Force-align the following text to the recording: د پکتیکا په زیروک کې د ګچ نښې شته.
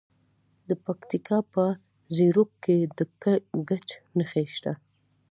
د 0.69 0.71
پکتیکا 0.85 1.37
په 1.53 1.63
زیروک 2.15 2.51
کې 2.63 2.77
د 2.97 2.99
ګچ 3.67 3.87
نښې 4.17 4.45
شته. 4.55 4.73